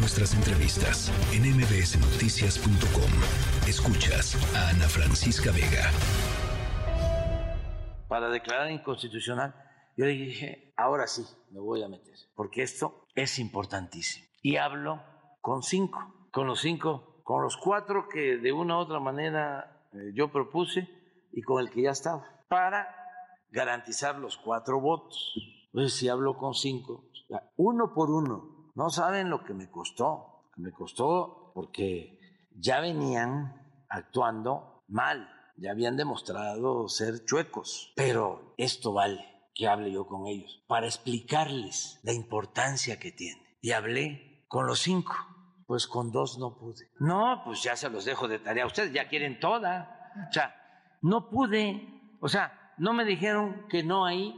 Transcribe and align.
nuestras 0.00 0.34
entrevistas 0.34 1.12
en 1.34 1.42
mbsnoticias.com. 1.42 3.10
Escuchas 3.68 4.34
a 4.56 4.70
Ana 4.70 4.88
Francisca 4.88 5.52
Vega. 5.52 5.90
Para 8.08 8.30
declarar 8.30 8.70
inconstitucional, 8.70 9.54
yo 9.98 10.06
le 10.06 10.12
dije, 10.12 10.72
ahora 10.78 11.06
sí, 11.06 11.24
me 11.50 11.60
voy 11.60 11.82
a 11.82 11.88
meter, 11.88 12.14
porque 12.34 12.62
esto 12.62 13.06
es 13.14 13.38
importantísimo. 13.38 14.26
Y 14.42 14.56
hablo 14.56 15.02
con 15.42 15.62
cinco, 15.62 16.28
con 16.32 16.46
los 16.46 16.60
cinco, 16.60 17.20
con 17.22 17.42
los 17.42 17.58
cuatro 17.58 18.08
que 18.08 18.38
de 18.38 18.52
una 18.52 18.78
u 18.78 18.80
otra 18.80 19.00
manera 19.00 19.86
eh, 19.92 20.12
yo 20.14 20.32
propuse 20.32 20.88
y 21.30 21.42
con 21.42 21.60
el 21.60 21.70
que 21.70 21.82
ya 21.82 21.90
estaba, 21.90 22.26
para 22.48 22.88
garantizar 23.50 24.16
los 24.16 24.38
cuatro 24.38 24.80
votos. 24.80 25.34
Entonces, 25.66 25.98
si 25.98 26.08
hablo 26.08 26.38
con 26.38 26.54
cinco, 26.54 27.04
uno 27.56 27.92
por 27.94 28.10
uno, 28.10 28.49
no 28.74 28.90
saben 28.90 29.30
lo 29.30 29.44
que 29.44 29.54
me 29.54 29.70
costó, 29.70 30.50
me 30.56 30.72
costó 30.72 31.52
porque 31.54 32.18
ya 32.54 32.80
venían 32.80 33.84
actuando 33.88 34.84
mal, 34.88 35.28
ya 35.56 35.72
habían 35.72 35.96
demostrado 35.96 36.88
ser 36.88 37.24
chuecos, 37.24 37.92
pero 37.96 38.54
esto 38.56 38.92
vale 38.92 39.24
que 39.54 39.68
hable 39.68 39.92
yo 39.92 40.06
con 40.06 40.26
ellos 40.26 40.62
para 40.66 40.86
explicarles 40.86 42.00
la 42.02 42.12
importancia 42.12 42.98
que 42.98 43.12
tiene. 43.12 43.58
Y 43.60 43.72
hablé 43.72 44.44
con 44.48 44.66
los 44.66 44.80
cinco, 44.80 45.14
pues 45.66 45.86
con 45.86 46.10
dos 46.10 46.38
no 46.38 46.56
pude. 46.56 46.90
No, 46.98 47.42
pues 47.44 47.62
ya 47.62 47.76
se 47.76 47.90
los 47.90 48.04
dejo 48.04 48.26
de 48.26 48.38
tarea. 48.38 48.66
Ustedes 48.66 48.92
ya 48.92 49.08
quieren 49.08 49.38
toda. 49.38 50.12
O 50.28 50.32
sea, 50.32 50.54
no 51.02 51.28
pude. 51.28 52.16
O 52.20 52.28
sea, 52.28 52.74
no 52.78 52.94
me 52.94 53.04
dijeron 53.04 53.66
que 53.68 53.82
no 53.82 54.06
ahí. 54.06 54.34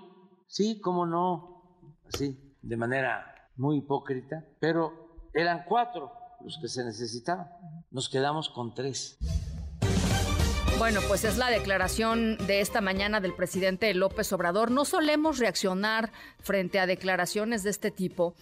Sí, 0.49 0.81
cómo 0.81 1.07
no. 1.07 1.79
Así, 2.13 2.57
de 2.61 2.77
manera 2.77 3.32
muy 3.57 3.79
hipócrita. 3.79 4.45
Pero 4.61 5.29
eran 5.35 5.65
cuatro 5.67 6.13
los 6.45 6.59
que 6.61 6.69
se 6.69 6.85
necesitaban. 6.85 7.49
Nos 7.91 8.09
quedamos 8.09 8.49
con 8.49 8.75
tres. 8.75 9.19
Bueno, 10.79 11.01
pues 11.07 11.25
es 11.25 11.39
la 11.39 11.49
declaración 11.49 12.37
de 12.47 12.61
esta 12.61 12.81
mañana 12.81 13.21
del 13.21 13.35
presidente 13.35 13.93
López 13.95 14.33
Obrador. 14.33 14.71
No 14.71 14.85
solemos 14.85 15.39
reaccionar 15.39 16.11
frente 16.41 16.81
a 16.81 16.87
declaraciones 16.87 17.63
de 17.63 17.71
este 17.71 17.91
tipo. 17.91 18.35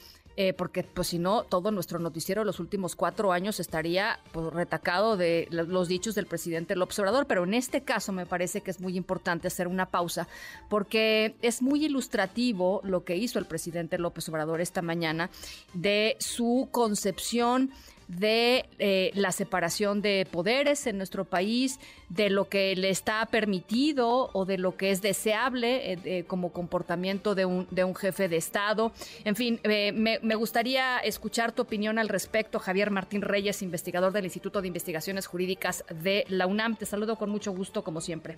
Eh, 0.43 0.55
porque 0.55 0.83
pues 0.85 1.09
si 1.09 1.19
no, 1.19 1.43
todo 1.43 1.71
nuestro 1.71 1.99
noticiero 1.99 2.41
de 2.41 2.47
los 2.47 2.61
últimos 2.61 2.97
cuatro 2.97 3.31
años 3.31 3.61
estaría 3.61 4.21
pues, 4.33 4.51
retacado 4.55 5.19
de 5.19 5.47
los 5.51 5.87
dichos 5.87 6.15
del 6.15 6.25
presidente 6.25 6.77
López 6.77 6.99
Obrador, 6.99 7.27
pero 7.27 7.45
en 7.45 7.53
este 7.53 7.83
caso 7.83 8.11
me 8.11 8.25
parece 8.25 8.63
que 8.63 8.71
es 8.71 8.81
muy 8.81 8.97
importante 8.97 9.49
hacer 9.49 9.69
una 9.69 9.85
pausa, 9.85 10.29
porque 10.71 11.35
es 11.43 11.61
muy 11.61 11.85
ilustrativo 11.85 12.81
lo 12.85 13.05
que 13.05 13.17
hizo 13.17 13.39
el 13.39 13.45
presidente 13.45 13.99
López 13.99 14.31
Obrador 14.31 14.63
esta 14.63 14.81
mañana 14.81 15.29
de 15.75 16.17
su 16.21 16.71
concepción 16.71 17.71
de 18.19 18.67
eh, 18.81 19.13
la 19.15 19.31
separación 19.31 20.03
de 20.03 20.27
poderes 20.31 20.87
en 20.89 20.97
nuestro 20.97 21.25
país, 21.25 21.79
de 22.09 22.29
lo 22.29 22.49
que 22.49 22.75
le 22.75 22.91
está 22.91 23.25
permitido 23.27 24.31
o 24.33 24.45
de 24.45 24.59
lo 24.59 24.77
que 24.77 24.91
es 24.91 25.01
deseable 25.01 25.93
eh, 25.93 26.25
como 26.27 26.53
comportamiento 26.53 27.37
de 27.37 27.45
un, 27.45 27.69
de 27.71 27.85
un 27.85 27.95
jefe 27.95 28.29
de 28.29 28.37
Estado. 28.37 28.93
En 29.25 29.37
fin, 29.37 29.61
me, 29.63 30.30
me, 30.31 30.37
gustaría 30.37 30.99
escuchar 30.99 31.53
tu 31.53 31.63
opinión 31.63 31.99
al 31.99 32.09
respecto, 32.09 32.59
Javier 32.59 32.91
Martín 32.91 33.23
Reyes, 33.23 33.63
investigador 33.63 34.13
del 34.13 34.25
Instituto 34.25 34.61
de 34.61 34.69
Investigaciones 34.69 35.27
Jurídicas 35.27 35.85
de 36.03 36.25
la 36.29 36.47
UNAM. 36.47 36.77
Te 36.77 36.87
saludo 36.87 37.17
con 37.17 37.31
mucho 37.31 37.53
gusto, 37.53 37.83
como 37.83 38.01
siempre. 38.01 38.37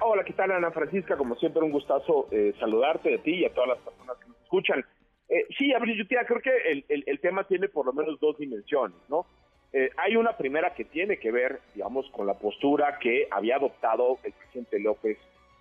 Hola, 0.00 0.22
¿qué 0.24 0.32
tal, 0.32 0.52
Ana 0.52 0.70
Francisca? 0.70 1.16
Como 1.16 1.34
siempre, 1.36 1.62
un 1.62 1.72
gustazo 1.72 2.28
saludarte 2.60 3.14
a 3.16 3.22
ti 3.22 3.34
y 3.36 3.44
a 3.44 3.52
todas 3.52 3.70
las 3.70 3.78
personas 3.78 4.16
que 4.18 4.28
nos 4.28 4.38
escuchan. 4.42 4.84
Eh, 5.28 5.46
sí, 5.58 5.74
Abril 5.74 6.06
creo 6.08 6.40
que 6.40 6.84
el, 6.88 7.20
tema 7.20 7.44
tiene 7.44 7.68
por 7.68 7.84
lo 7.84 7.92
menos 7.92 8.18
dos 8.20 8.38
dimensiones, 8.38 8.96
¿no? 9.08 9.26
Eh, 9.72 9.90
hay 9.96 10.16
una 10.16 10.36
primera 10.36 10.74
que 10.74 10.84
tiene 10.84 11.18
que 11.18 11.30
ver, 11.30 11.60
digamos, 11.74 12.08
con 12.10 12.26
la 12.26 12.34
postura 12.34 12.98
que 12.98 13.28
había 13.30 13.56
adoptado 13.56 14.18
el 14.22 14.32
presidente 14.32 14.80
López 14.80 15.18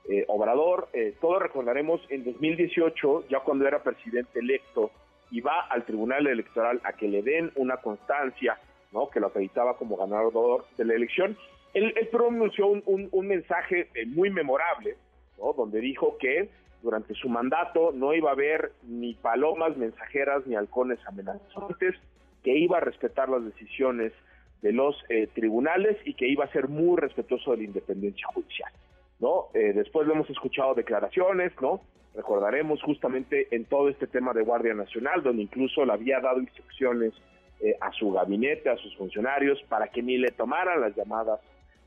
eh, 0.09 0.23
Obrador. 0.29 0.87
Eh, 0.93 1.15
todos 1.19 1.41
recordaremos 1.41 1.99
en 2.09 2.23
2018, 2.23 3.25
ya 3.29 3.41
cuando 3.41 3.67
era 3.67 3.83
presidente 3.83 4.39
electo, 4.39 4.91
iba 5.31 5.61
al 5.69 5.85
Tribunal 5.85 6.27
Electoral 6.27 6.81
a 6.83 6.93
que 6.93 7.07
le 7.07 7.21
den 7.21 7.51
una 7.55 7.77
constancia, 7.77 8.57
¿no? 8.91 9.09
Que 9.09 9.19
lo 9.19 9.27
acreditaba 9.27 9.77
como 9.77 9.97
ganador 9.97 10.65
de 10.77 10.85
la 10.85 10.93
elección. 10.93 11.37
Él, 11.73 11.93
pronunció 12.11 12.67
un, 12.67 13.09
un, 13.11 13.27
mensaje 13.27 13.89
muy 14.07 14.29
memorable, 14.29 14.95
¿no? 15.37 15.53
Donde 15.53 15.79
dijo 15.79 16.17
que 16.17 16.49
durante 16.81 17.13
su 17.13 17.29
mandato 17.29 17.91
no 17.93 18.13
iba 18.13 18.29
a 18.29 18.33
haber 18.33 18.71
ni 18.83 19.13
palomas 19.15 19.75
mensajeras 19.77 20.45
ni 20.47 20.55
halcones 20.55 20.99
amenazantes, 21.07 21.95
que 22.43 22.57
iba 22.57 22.77
a 22.77 22.81
respetar 22.81 23.29
las 23.29 23.43
decisiones 23.43 24.13
de 24.61 24.71
los 24.71 24.95
eh, 25.09 25.27
tribunales 25.33 25.97
y 26.05 26.13
que 26.13 26.27
iba 26.27 26.45
a 26.45 26.51
ser 26.51 26.67
muy 26.67 26.97
respetuoso 26.97 27.51
de 27.51 27.57
la 27.57 27.63
independencia 27.63 28.27
judicial. 28.33 28.71
¿no? 29.19 29.47
Eh, 29.53 29.73
después 29.73 30.07
lo 30.07 30.13
hemos 30.13 30.29
escuchado 30.29 30.73
declaraciones, 30.73 31.51
¿no? 31.61 31.81
Recordaremos 32.17 32.83
justamente 32.83 33.47
en 33.51 33.63
todo 33.63 33.87
este 33.87 34.07
tema 34.07 34.33
de 34.33 34.41
Guardia 34.41 34.73
Nacional, 34.73 35.23
donde 35.23 35.43
incluso 35.43 35.85
le 35.85 35.93
había 35.93 36.19
dado 36.19 36.41
instrucciones 36.41 37.13
eh, 37.61 37.77
a 37.79 37.93
su 37.93 38.11
gabinete, 38.11 38.69
a 38.69 38.75
sus 38.75 38.93
funcionarios, 38.97 39.61
para 39.69 39.87
que 39.87 40.03
ni 40.03 40.17
le 40.17 40.31
tomaran 40.31 40.81
las 40.81 40.95
llamadas, 40.95 41.39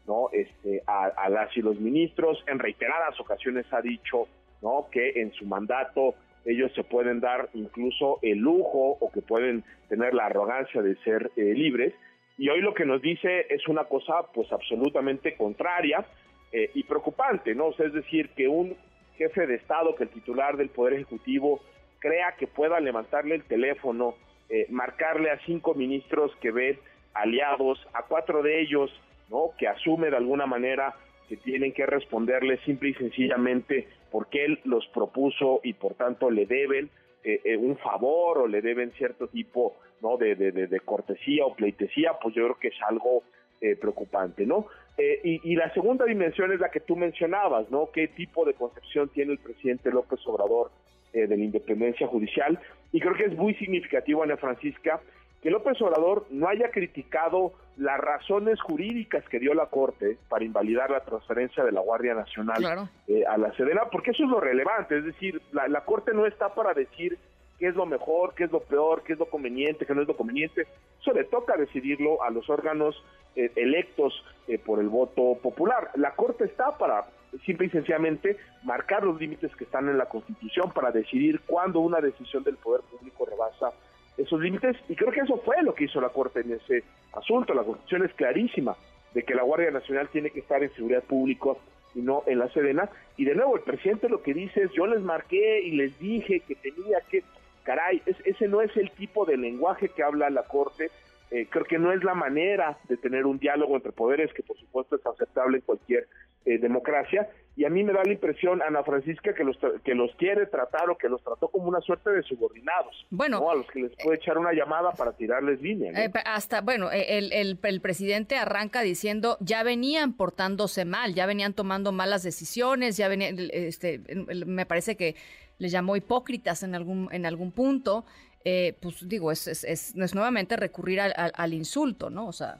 ¿no? 0.07 0.31
Este, 0.33 0.83
a, 0.87 1.05
a 1.05 1.29
las 1.29 1.55
y 1.55 1.61
los 1.61 1.79
ministros. 1.79 2.43
En 2.47 2.59
reiteradas 2.59 3.21
ocasiones 3.21 3.67
ha 3.73 3.83
dicho 3.83 4.27
¿no? 4.63 4.89
Que 4.91 5.21
en 5.21 5.33
su 5.33 5.47
mandato 5.47 6.15
ellos 6.45 6.73
se 6.75 6.85
pueden 6.85 7.21
dar 7.21 7.49
incluso 7.55 8.19
el 8.23 8.39
lujo 8.39 8.97
o 9.01 9.11
que 9.12 9.21
pueden 9.21 9.65
tener 9.89 10.15
la 10.15 10.27
arrogancia 10.27 10.83
de 10.83 10.97
ser 10.97 11.31
eh, 11.37 11.55
libres. 11.55 11.95
Y 12.39 12.49
hoy 12.49 12.61
lo 12.61 12.73
que 12.73 12.87
nos 12.87 13.03
dice 13.03 13.47
es 13.51 13.67
una 13.69 13.85
cosa 13.85 14.23
pues 14.33 14.51
absolutamente 14.53 15.37
contraria 15.37 16.05
eh, 16.53 16.71
y 16.75 16.83
preocupante, 16.85 17.55
¿no? 17.55 17.71
es 17.71 17.93
decir, 17.93 18.31
que 18.31 18.49
un 18.49 18.75
jefe 19.20 19.47
de 19.47 19.56
Estado, 19.56 19.94
que 19.94 20.04
el 20.04 20.08
titular 20.08 20.56
del 20.56 20.70
Poder 20.70 20.94
Ejecutivo 20.94 21.60
crea 21.98 22.36
que 22.38 22.47
pueda 22.47 22.81
levantarle 22.81 23.34
el 23.34 23.44
teléfono, 23.44 24.14
eh, 24.48 24.66
marcarle 24.70 25.31
a 25.31 25.38
cinco 25.44 25.75
ministros 25.75 26.34
que 26.41 26.50
ven 26.50 26.78
aliados, 27.12 27.86
a 27.92 28.04
cuatro 28.04 28.42
de 28.42 28.62
ellos, 28.62 28.91
¿no? 29.28 29.50
Que 29.58 29.69
asume 29.69 30.08
de 30.08 30.16
alguna 30.16 30.47
manera 30.47 30.94
que 31.28 31.36
tienen 31.36 31.72
que 31.72 31.84
responderle 31.84 32.56
simple 32.64 32.88
y 32.88 32.94
sencillamente 32.94 33.88
porque 34.10 34.47
él 34.47 34.58
los 34.64 34.86
propuso 34.88 35.60
y 35.62 35.75
por 35.75 35.94
tanto 35.94 36.31
le 36.31 36.47
deben 36.47 36.88
eh, 37.22 37.41
eh, 37.44 37.56
un 37.58 37.76
favor 37.76 38.38
o 38.38 38.48
le 38.48 38.62
deben 38.62 38.91
cierto 38.92 39.28
tipo 39.28 39.76
no 40.00 40.16
de, 40.16 40.34
de, 40.34 40.81
cortesía 40.81 41.44
o 41.44 41.54
pleitesía, 41.54 42.14
pues 42.22 42.34
yo 42.34 42.44
creo 42.44 42.58
que 42.58 42.69
es 42.69 42.82
algo 42.88 43.22
eh, 43.60 43.76
preocupante, 43.76 44.47
¿no? 44.47 44.66
y, 44.98 45.41
y, 45.50 45.56
la 45.56 45.72
segunda 45.72 46.04
dimensión 46.04 46.53
es 46.53 46.60
la 46.60 46.69
que 46.69 46.81
tú 46.81 46.94
mencionabas, 46.94 47.71
¿no? 47.71 47.91
¿Qué 47.91 48.09
tipo 48.09 48.44
de 48.44 48.53
concepción 48.53 49.09
tiene 49.09 49.32
el 49.32 49.38
presidente 49.38 49.91
López 49.91 50.21
Obrador 50.26 50.71
de 51.10 51.26
la 51.26 51.43
independencia 51.43 52.06
judicial? 52.06 52.60
Y 52.93 53.00
creo 53.00 53.15
que 53.15 53.25
es 53.25 53.34
muy 53.34 53.54
significativo, 53.54 54.22
Ana 54.22 54.37
Francisca, 54.37 55.00
que 55.43 55.50
López 55.50 55.81
Obrador 55.81 56.26
no 56.31 56.49
haya 56.49 56.70
criticado 56.70 57.53
las 57.76 57.99
razones 57.99 58.60
jurídicas 58.60 59.26
que 59.28 59.38
dio 59.38 59.54
la 59.54 59.66
Corte 59.66 60.19
para 60.28 60.44
invalidar 60.44 60.91
la 60.91 61.00
transferencia 61.00 61.65
de 61.65 61.72
la 61.72 61.81
Guardia 61.81 62.15
Nacional 62.15 62.88
eh, 63.09 63.25
a 63.26 63.38
la 63.38 63.53
Sedena, 63.54 63.82
porque 63.91 64.10
eso 64.10 64.25
es 64.25 64.31
lo 64.31 64.41
relevante, 64.41 64.99
es 64.99 65.04
decir, 65.04 65.41
la, 65.53 65.81
Corte 65.84 66.12
no 66.12 66.26
está 66.26 66.54
para 66.54 66.75
decir 66.75 67.19
qué 67.60 67.69
es 67.69 67.76
lo 67.76 67.87
mejor, 67.87 68.34
qué 68.34 68.44
es 68.44 68.50
lo 68.50 68.60
peor, 68.60 69.03
qué 69.04 69.12
es 69.12 69.19
lo 69.19 69.26
conveniente, 69.26 69.84
qué 69.84 69.94
no 69.94 70.00
es 70.00 70.09
lo 70.09 70.16
conveniente, 70.16 70.66
eso 71.00 71.12
le 71.12 71.25
toca 71.25 71.56
decidirlo 71.56 72.22
a 72.22 72.31
los 72.31 72.48
órganos 72.48 73.04
eh, 73.37 73.53
electos 73.54 74.25
eh, 74.48 74.59
por 74.59 74.81
el 74.81 74.88
voto 74.88 75.38
popular. 75.41 75.91
La 75.94 76.16
Corte 76.16 76.44
está 76.44 76.76
para 76.78 77.04
simple 77.44 77.66
y 77.66 77.70
sencillamente 77.70 78.38
marcar 78.65 79.04
los 79.04 79.20
límites 79.20 79.54
que 79.54 79.65
están 79.65 79.88
en 79.88 79.99
la 79.99 80.06
Constitución 80.06 80.72
para 80.72 80.91
decidir 80.91 81.41
cuándo 81.47 81.81
una 81.81 82.00
decisión 82.00 82.43
del 82.43 82.56
poder 82.56 82.81
público 82.91 83.26
rebasa 83.26 83.72
esos 84.16 84.41
límites 84.41 84.76
y 84.88 84.97
creo 84.97 85.12
que 85.12 85.20
eso 85.20 85.38
fue 85.44 85.62
lo 85.62 85.75
que 85.75 85.84
hizo 85.84 86.00
la 86.00 86.08
Corte 86.08 86.40
en 86.40 86.52
ese 86.55 86.82
asunto. 87.12 87.55
La 87.55 87.62
Constitución 87.62 88.05
es 88.05 88.14
clarísima 88.14 88.75
de 89.14 89.23
que 89.23 89.35
la 89.35 89.43
Guardia 89.43 89.70
Nacional 89.70 90.08
tiene 90.08 90.31
que 90.31 90.40
estar 90.40 90.62
en 90.62 90.73
seguridad 90.75 91.02
pública 91.02 91.50
y 91.94 92.00
no 92.00 92.23
en 92.26 92.38
la 92.38 92.49
Sedena. 92.49 92.88
Y 93.17 93.25
de 93.25 93.35
nuevo, 93.35 93.56
el 93.56 93.62
presidente 93.62 94.08
lo 94.08 94.23
que 94.23 94.35
dice 94.35 94.62
es, 94.64 94.73
yo 94.73 94.87
les 94.87 95.00
marqué 95.00 95.61
y 95.61 95.73
les 95.73 95.99
dije 95.99 96.40
que 96.40 96.55
tenía 96.55 96.99
que, 97.11 97.23
caray, 97.62 98.03
ese 98.07 98.49
no 98.49 98.61
es 98.61 98.77
el 98.77 98.91
tipo 98.93 99.25
de 99.25 99.37
lenguaje 99.37 99.89
que 99.89 100.03
habla 100.03 100.31
la 100.31 100.45
Corte. 100.45 100.91
Eh, 101.31 101.47
creo 101.49 101.65
que 101.65 101.79
no 101.79 101.93
es 101.93 102.03
la 102.03 102.15
manera 102.15 102.79
de 102.89 102.97
tener 102.97 103.25
un 103.25 103.39
diálogo 103.39 103.77
entre 103.77 103.93
poderes, 103.93 104.33
que 104.35 104.43
por 104.43 104.59
supuesto 104.59 104.97
es 104.97 105.07
aceptable 105.07 105.59
en 105.59 105.65
cualquier 105.65 106.09
eh, 106.45 106.59
democracia, 106.59 107.29
y 107.55 107.67
a 107.67 107.69
mí 107.69 107.85
me 107.85 107.93
da 107.93 108.03
la 108.03 108.12
impresión, 108.12 108.62
Ana 108.62 108.83
Francisca, 108.83 109.35
que 109.35 109.45
los, 109.45 109.59
que 109.85 109.95
los 109.95 110.11
quiere 110.15 110.47
tratar 110.47 110.89
o 110.89 110.97
que 110.97 111.11
los 111.11 111.23
trató 111.23 111.49
como 111.49 111.69
una 111.69 111.83
suerte 111.83 112.09
de 112.09 112.23
subordinados. 112.23 113.07
Bueno. 113.11 113.51
A 113.51 113.55
los 113.55 113.67
que 113.67 113.81
les 113.81 113.93
puede 114.03 114.17
echar 114.17 114.39
una 114.39 114.55
llamada 114.55 114.93
para 114.93 115.12
tirarles 115.12 115.61
línea. 115.61 115.93
Eh, 115.93 116.11
hasta, 116.25 116.62
bueno, 116.62 116.91
eh, 116.91 117.19
el, 117.19 117.33
el, 117.35 117.59
el, 117.62 117.81
presidente 117.83 118.37
arranca 118.37 118.81
diciendo, 118.81 119.37
ya 119.41 119.62
venían 119.62 120.15
portándose 120.15 120.87
mal, 120.87 121.15
ya 121.15 121.27
venían 121.27 121.53
tomando 121.53 121.93
malas 121.93 122.23
decisiones, 122.23 122.97
ya 122.97 123.09
venían, 123.09 123.37
este, 123.53 124.01
me 124.47 124.65
parece 124.65 124.97
que 124.97 125.17
les 125.61 125.71
llamó 125.71 125.95
hipócritas 125.95 126.65
en 126.65 126.75
algún, 126.75 127.09
en 127.12 127.25
algún 127.27 127.53
punto. 127.53 128.05
eh, 128.45 128.75
pues 128.81 129.07
digo, 129.09 129.31
es, 129.31 129.47
es, 129.47 129.65
es, 129.65 130.15
nuevamente 130.15 130.57
recurrir 130.57 131.01
al, 131.01 131.12
al, 131.15 131.55
insulto, 131.55 132.11
¿no? 132.11 132.27
O 132.27 132.33
sea... 132.33 132.59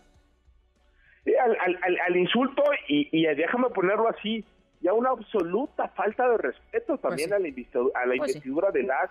al, 1.43 1.99
al, 2.06 2.17
insulto 2.17 2.62
y, 2.87 3.08
y 3.11 3.23
déjame 3.35 3.70
ponerlo 3.70 4.08
así, 4.08 4.44
ya 4.81 4.93
una 4.93 5.11
absoluta 5.11 5.88
falta 5.88 6.29
de 6.29 6.38
respeto 6.38 6.99
también 6.99 7.31
pues 7.31 7.38
a 7.75 7.79
la, 7.79 7.91
a 7.94 8.06
la 8.06 8.17
pues 8.17 8.31
investidura 8.31 8.70
de 8.70 8.82
las 8.82 9.11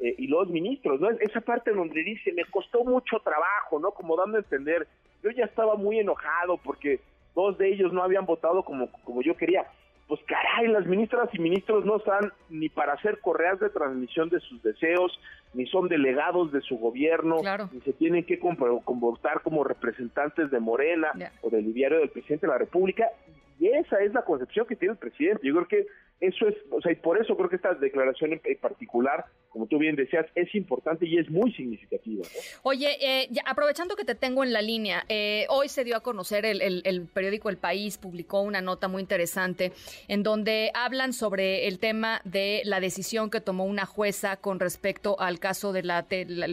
eh, 0.00 0.14
y 0.16 0.28
los 0.28 0.48
ministros, 0.48 1.00
¿no? 1.00 1.10
Esa 1.10 1.40
parte 1.40 1.72
donde 1.72 2.02
dice, 2.04 2.32
me 2.32 2.44
costó 2.44 2.84
mucho 2.84 3.18
trabajo, 3.20 3.80
¿no? 3.80 3.90
Como 3.90 4.16
dando 4.16 4.36
a 4.36 4.40
entender, 4.40 4.86
yo 5.22 5.30
ya 5.30 5.44
estaba 5.44 5.74
muy 5.74 5.98
enojado 5.98 6.56
porque 6.58 7.00
dos 7.34 7.58
de 7.58 7.68
ellos 7.68 7.92
no 7.92 8.02
habían 8.02 8.24
votado 8.24 8.62
como, 8.62 8.90
como 9.04 9.22
yo 9.22 9.36
quería. 9.36 9.66
Pues 10.08 10.20
caray, 10.26 10.68
las 10.68 10.86
ministras 10.86 11.28
y 11.34 11.38
ministros 11.38 11.84
no 11.84 11.98
están 11.98 12.32
ni 12.48 12.70
para 12.70 12.94
hacer 12.94 13.20
correas 13.20 13.60
de 13.60 13.68
transmisión 13.68 14.30
de 14.30 14.40
sus 14.40 14.62
deseos, 14.62 15.20
ni 15.52 15.66
son 15.66 15.86
delegados 15.88 16.50
de 16.50 16.62
su 16.62 16.78
gobierno, 16.78 17.36
ni 17.70 17.80
se 17.82 17.92
tienen 17.92 18.24
que 18.24 18.38
comportar 18.38 19.42
como 19.42 19.64
representantes 19.64 20.50
de 20.50 20.60
Morena 20.60 21.08
o 21.42 21.50
del 21.50 21.74
diario 21.74 21.98
del 21.98 22.08
presidente 22.08 22.46
de 22.46 22.52
la 22.52 22.58
República. 22.58 23.06
Y 23.60 23.68
esa 23.68 23.98
es 23.98 24.14
la 24.14 24.22
concepción 24.22 24.66
que 24.66 24.76
tiene 24.76 24.92
el 24.92 24.98
presidente. 24.98 25.46
Yo 25.46 25.54
creo 25.54 25.68
que 25.68 25.86
eso 26.20 26.48
es, 26.48 26.56
o 26.70 26.80
sea, 26.80 26.90
y 26.90 26.96
por 26.96 27.20
eso 27.20 27.36
creo 27.36 27.50
que 27.50 27.56
esta 27.56 27.74
declaración 27.74 28.32
en 28.32 28.58
particular, 28.58 29.26
como 29.58 29.66
tú 29.66 29.78
bien 29.78 29.96
decías, 29.96 30.24
es 30.36 30.54
importante 30.54 31.04
y 31.04 31.18
es 31.18 31.28
muy 31.28 31.52
significativa. 31.52 32.24
Oye, 32.62 32.96
eh, 33.00 33.28
aprovechando 33.44 33.96
que 33.96 34.04
te 34.04 34.14
tengo 34.14 34.44
en 34.44 34.52
la 34.52 34.62
línea, 34.62 35.04
eh, 35.08 35.46
hoy 35.48 35.68
se 35.68 35.82
dio 35.82 35.96
a 35.96 36.00
conocer 36.00 36.46
el, 36.46 37.08
periódico 37.12 37.48
El 37.48 37.56
País, 37.56 37.98
publicó 37.98 38.40
una 38.42 38.60
nota 38.60 38.86
muy 38.86 39.02
interesante 39.02 39.72
en 40.06 40.22
donde 40.22 40.70
hablan 40.74 41.12
sobre 41.12 41.66
el 41.66 41.80
tema 41.80 42.20
de 42.24 42.62
la 42.66 42.78
decisión 42.78 43.30
que 43.30 43.40
tomó 43.40 43.64
una 43.64 43.84
jueza 43.84 44.36
con 44.36 44.60
respecto 44.60 45.18
al 45.18 45.40
caso 45.40 45.72
del 45.72 45.90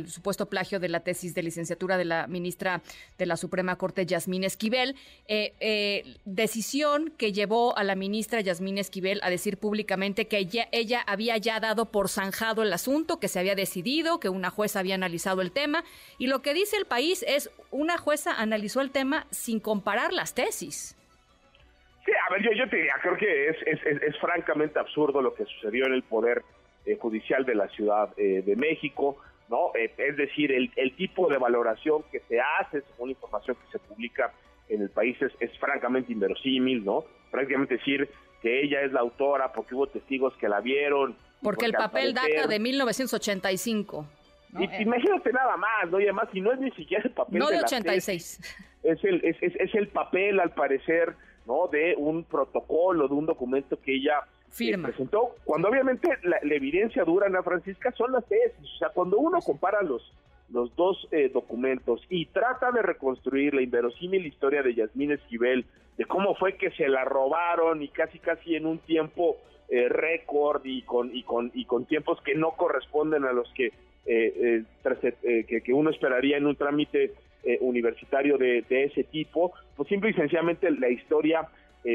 supuesto 0.08 0.48
plagio 0.48 0.80
de 0.80 0.90
la 0.90 1.02
tesis 1.02 1.36
de 1.36 1.44
licenciatura 1.44 2.00
de 2.00 2.06
la 2.06 2.26
ministra 2.26 2.82
de 3.20 3.28
la 3.28 3.38
Suprema 3.38 3.76
Corte, 3.76 4.08
Yasmín 4.08 4.44
Esquivel. 4.44 4.96
Eh, 5.28 6.16
decisión 6.26 7.14
que 7.18 7.34
llevó 7.34 7.78
a 7.78 7.84
la 7.84 7.94
ministra 7.94 8.42
Yasmín 8.42 8.80
Esquivel 8.80 9.20
a 9.22 9.30
decir 9.30 9.58
públicamente 9.58 10.26
que 10.26 10.40
ella, 10.40 10.68
ella 10.72 11.02
había 11.06 11.38
ya 11.38 11.60
dado 11.60 11.92
por 11.92 12.10
zanjado 12.10 12.64
el 12.64 12.74
asunto, 12.74 12.95
que 13.20 13.28
se 13.28 13.40
había 13.40 13.56
decidido, 13.56 14.20
que 14.20 14.30
una 14.30 14.50
jueza 14.50 14.80
había 14.80 14.96
analizado 14.96 15.42
el 15.42 15.52
tema. 15.52 15.84
Y 16.18 16.28
lo 16.28 16.42
que 16.42 16.54
dice 16.54 16.78
el 16.78 16.86
país 16.86 17.24
es, 17.28 17.50
una 17.72 17.98
jueza 17.98 18.40
analizó 18.40 18.82
el 18.82 18.92
tema 18.92 19.26
sin 19.32 19.60
comparar 19.60 20.14
las 20.14 20.34
tesis. 20.34 20.96
Sí, 22.06 22.12
a 22.12 22.34
ver, 22.34 22.42
yo, 22.56 22.70
te 22.70 22.76
diría, 22.78 22.94
creo 23.02 23.18
que 23.18 23.50
es, 23.50 24.18
francamente 24.20 24.80
absurdo 24.80 25.22
lo 25.22 25.34
que 25.34 25.46
sucedió 25.46 25.86
en 25.88 25.94
el 25.94 26.04
Poder 26.04 26.44
eh, 26.86 26.98
Judicial 27.00 27.46
de 27.46 27.56
la 27.56 27.68
Ciudad 27.70 28.10
eh, 28.18 28.44
de 28.46 28.56
México, 28.56 29.18
¿no? 29.50 29.72
Eh, 29.76 29.92
es 29.98 30.16
decir, 30.16 30.52
el, 30.52 30.72
el, 30.76 30.96
tipo 30.96 31.28
de 31.28 31.38
valoración 31.38 32.04
que 32.12 32.20
se 32.22 32.40
hace 32.40 32.82
según 32.82 33.10
la 33.10 33.14
información 33.14 33.58
que 33.58 33.72
se 33.72 33.80
publica 33.80 34.32
en 34.70 34.84
el 34.84 34.90
país 34.90 35.18
es 35.40 35.60
francamente 35.60 36.14
inverosímil, 36.14 36.86
¿no? 36.86 37.04
Prácticamente 37.32 37.78
decir, 37.78 38.10
que 38.46 38.62
ella 38.62 38.82
es 38.82 38.92
la 38.92 39.00
autora 39.00 39.52
porque 39.54 39.74
hubo 39.74 39.88
testigos 39.88 40.36
que 40.38 40.48
la 40.48 40.62
vieron. 40.62 41.16
Porque, 41.46 41.66
el 41.66 41.74
papel 41.74 42.14
data 42.14 42.48
de 42.48 42.60
1985. 42.60 44.06
Imagínate 44.80 45.34
nada 45.34 45.58
más, 45.58 45.92
¿no? 45.92 46.00
Y 46.00 46.04
además, 46.04 46.28
si 46.32 46.42
no 46.42 46.52
es 46.52 46.60
ni 46.60 46.72
siquiera 46.72 47.04
el 47.04 47.12
papel. 47.12 47.40
No 47.40 47.50
de, 47.50 47.60
86. 47.60 48.40
es, 48.84 49.04
el, 49.04 49.24
es, 49.24 49.38
es, 49.42 49.76
el 49.76 49.90
papel, 49.90 50.40
al 50.40 50.52
parecer, 50.52 51.14
¿no? 51.46 51.68
De 51.68 51.96
un 51.98 52.24
protocolo, 52.24 53.08
de 53.08 53.14
un 53.14 53.26
documento 53.26 53.80
que 53.82 53.96
ella 53.96 54.20
eh, 54.20 54.50
Firma. 54.50 54.88
presentó. 54.88 55.36
Cuando 55.44 55.70
obviamente 55.70 56.10
la, 56.24 56.38
evidencia 56.44 57.04
dura, 57.04 57.28
Ana 57.28 57.44
Francisca, 57.44 57.92
son 57.92 58.14
las 58.14 58.26
tesis. 58.26 58.74
O 58.76 58.78
sea, 58.78 58.90
cuando 58.90 59.18
uno 59.18 59.40
compara 59.42 59.82
los, 59.82 60.02
los 60.50 60.76
dos 60.76 61.08
eh, 61.12 61.30
documentos 61.34 62.02
y 62.10 62.26
trata 62.28 62.72
de 62.72 62.82
reconstruir 62.82 63.54
la 63.54 63.62
inverosímil 63.62 64.26
historia 64.26 64.64
de 64.64 64.74
Yasmín 64.74 65.12
Esquivel 65.12 65.66
de 65.98 66.06
cómo 66.06 66.36
fue 66.36 66.58
que 66.58 66.72
se 66.72 66.88
la 66.88 67.06
robaron 67.06 67.82
y 67.82 67.88
casi 67.88 68.20
casi 68.20 68.56
en 68.56 68.66
un 68.66 68.80
tiempo 68.80 69.38
eh, 69.70 69.90
récord 69.90 70.64
y 70.64 70.84
con 70.84 71.16
y 71.16 71.24
con 71.24 71.52
y 71.54 71.66
con 71.66 71.86
tiempos 71.86 72.22
que 72.22 72.36
no 72.36 72.52
corresponden 72.52 73.26
a 73.26 73.34
los 73.34 73.52
que 73.54 73.72
eh, 74.06 74.64
eh, 75.24 75.62
que, 75.64 75.74
uno 75.74 75.90
esperaría 75.90 76.38
en 76.38 76.46
un 76.46 76.56
trámite 76.56 77.14
universitario 77.62 78.38
de, 78.38 78.64
ese 78.70 79.04
tipo 79.04 79.54
pues 79.76 79.90
simple 79.90 80.12
y 80.12 80.14
sencillamente 80.14 80.70
la 80.72 80.90
historia 80.90 81.48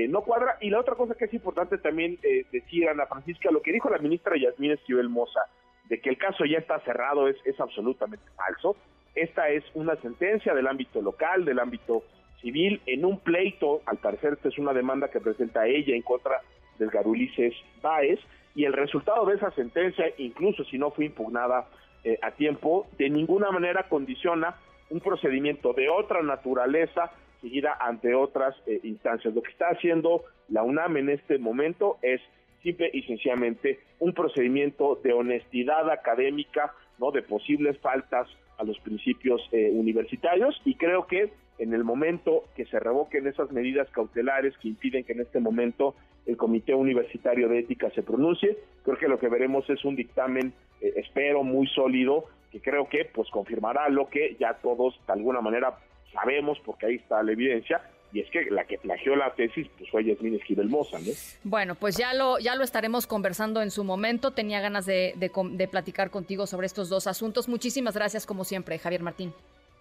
no 0.08 0.22
cuadra. 0.22 0.56
Y 0.61 0.70
la 0.70 0.78
otra 0.78 0.94
cosa 0.94 1.14
que 1.14 1.25
es 1.25 1.34
importante 1.34 1.76
también 1.78 2.19
decir 2.52 2.88
Ana 2.88 3.06
Francisca 3.06 3.50
lo 3.50 3.61
que 3.61 3.72
dijo 3.72 3.90
la 3.90 3.99
ministra 3.99 4.37
Yasmín 4.37 4.72
Esquivel 4.72 5.08
Moza 5.08 5.40
de 5.88 6.00
que 6.00 6.11
el 6.11 6.19
caso 6.19 6.44
ya 6.44 6.58
está 6.58 6.78
cerrado 6.81 7.26
es, 7.26 7.37
es 7.44 7.58
absolutamente 7.58 8.25
falso. 8.37 8.76
Esta 9.17 9.49
es 9.49 9.64
una 9.75 9.96
sentencia 9.96 10.55
del 10.55 10.69
ámbito 10.69 11.02
local 11.02 11.44
del 11.44 11.58
ámbito 11.58 12.05
civil 12.40 12.81
en 12.87 13.05
un 13.05 13.19
pleito, 13.20 13.82
al 13.87 13.99
parecer 13.99 14.34
esta 14.34 14.49
es 14.49 14.58
una 14.58 14.72
demanda 14.72 15.08
que 15.08 15.20
presenta 15.20 15.67
ella 15.67 15.94
en 15.94 16.02
contra 16.02 16.40
del 16.81 16.91
Garulices 16.91 17.55
Báez, 17.81 18.19
y 18.56 18.65
el 18.65 18.73
resultado 18.73 19.25
de 19.27 19.37
esa 19.37 19.53
sentencia, 19.53 20.06
incluso 20.19 20.65
si 20.65 20.77
no 20.77 20.91
fue 20.91 21.05
impugnada 21.05 21.69
eh, 22.03 22.19
a 22.23 22.32
tiempo, 22.32 22.88
de 22.99 23.09
ninguna 23.09 23.53
manera 23.53 23.88
condiciona 23.88 24.56
un 24.91 25.00
procedimiento 25.00 25.73
de 25.73 25.88
otra 25.88 26.23
naturaleza 26.23 27.12
seguida 27.41 27.77
ante 27.81 28.15
otras 28.15 28.56
eh, 28.67 28.81
instancias. 28.82 29.35
Lo 29.35 29.43
que 29.43 29.53
está 29.53 29.67
haciendo 29.69 30.25
la 30.49 30.62
UNAM 30.62 30.97
en 30.97 31.11
este 31.11 31.38
momento 31.38 31.99
es 32.03 32.21
simple 32.62 32.91
y 32.93 33.03
sencillamente 33.03 33.79
un 34.00 34.12
procedimiento 34.12 34.99
de 35.03 35.12
honestidad 35.12 35.91
académica, 35.91 36.75
no 36.99 37.11
de 37.12 37.23
posibles 37.23 37.79
faltas 37.79 38.29
a 38.59 38.65
los 38.65 38.79
principios 38.81 39.41
eh, 39.53 39.71
universitarios 39.73 40.61
y 40.65 40.75
creo 40.75 41.06
que 41.06 41.32
en 41.59 41.75
el 41.75 41.85
momento 41.85 42.44
que 42.56 42.67
se 42.67 42.81
revoquen 42.81 43.27
esas 43.27 43.50
medidas 43.53 43.88
cautelares 43.91 44.56
que 44.59 44.69
impiden 44.69 45.05
que 45.05 45.12
en 45.12 45.21
este 45.21 45.41
momento 45.41 45.94
el 46.26 46.37
Comité 46.37 46.75
Universitario 46.75 47.49
de 47.49 47.61
Ética 47.61 47.90
se 47.90 48.02
pronuncie, 48.02 48.58
creo 48.84 48.99
que 48.99 49.08
lo 49.08 49.19
que 49.19 49.28
veremos 49.28 49.69
es 49.70 49.84
un 49.84 49.96
dictamen, 49.96 50.52
eh, 50.81 50.93
espero, 50.96 51.43
muy 51.43 51.67
sólido, 51.69 52.26
que 52.52 52.61
creo 52.61 52.88
que 52.88 53.05
pues 53.05 53.28
confirmará 53.31 53.88
lo 53.88 54.08
que 54.08 54.37
ya 54.38 54.55
todos 54.55 54.99
de 55.06 55.12
alguna 55.12 55.40
manera 55.40 55.78
sabemos, 56.12 56.58
porque 56.64 56.87
ahí 56.87 56.94
está 56.96 57.22
la 57.22 57.32
evidencia, 57.32 57.81
y 58.12 58.20
es 58.20 58.31
que 58.31 58.50
la 58.50 58.64
que 58.64 58.78
plagió 58.78 59.14
la 59.14 59.32
tesis 59.34 59.69
pues 59.78 59.88
fue 59.90 60.05
Yasmín 60.05 60.34
Esquivel 60.34 60.69
Moza, 60.69 60.99
¿no? 60.99 61.12
Bueno, 61.44 61.76
pues 61.76 61.96
ya 61.96 62.12
lo, 62.12 62.38
ya 62.40 62.56
lo 62.56 62.64
estaremos 62.64 63.06
conversando 63.06 63.62
en 63.62 63.70
su 63.70 63.84
momento. 63.84 64.32
Tenía 64.32 64.61
ganas 64.61 64.84
de, 64.84 65.14
de 65.17 65.69
platicar 65.69 66.11
contigo 66.11 66.49
sobre 66.49 66.67
estos 66.67 66.88
dos 66.88 67.06
asuntos. 67.06 67.49
Muchísimas 67.49 67.94
gracias, 67.94 68.26
como 68.26 68.43
siempre, 68.43 68.78
Javier 68.78 69.02
Martín. 69.02 69.32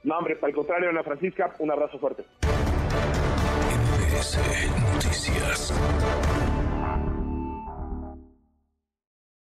No, 0.03 0.17
hombre, 0.17 0.37
al 0.39 0.53
contrario, 0.53 0.89
Ana 0.89 1.03
Francisca, 1.03 1.55
un 1.59 1.71
abrazo 1.71 1.97
fuerte. 1.97 2.23
Noticias. 4.19 5.71